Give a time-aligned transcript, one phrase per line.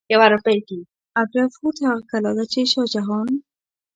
[1.21, 3.27] اګره فورت هغه کلا ده چې شاه جهان